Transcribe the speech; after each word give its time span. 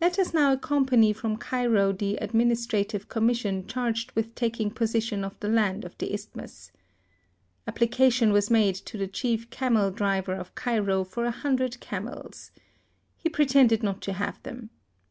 Let 0.00 0.18
us 0.18 0.32
now 0.32 0.54
accompany 0.54 1.12
from 1.12 1.36
Cairo 1.36 1.92
the 1.92 2.16
administrative 2.16 3.10
Commission 3.10 3.66
charged 3.66 4.10
with 4.12 4.34
tak 4.34 4.58
ing 4.58 4.70
possession 4.70 5.22
of 5.22 5.38
the 5.40 5.50
land 5.50 5.84
of 5.84 5.98
the 5.98 6.14
isthmus. 6.14 6.68
THE 6.68 6.70
SUEZ 6.70 6.72
CANAL. 6.72 7.72
63 7.72 7.72
Application 8.00 8.32
was 8.32 8.50
made 8.50 8.74
to 8.76 8.96
the 8.96 9.06
chief 9.06 9.50
camel 9.50 9.90
driver 9.90 10.32
of 10.32 10.54
Cairo 10.54 11.04
for 11.04 11.26
a 11.26 11.30
hundred 11.30 11.78
camels. 11.80 12.52
He 13.18 13.28
pretended 13.28 13.82
not 13.82 14.00
to 14.00 14.14
have 14.14 14.42
them. 14.44 14.70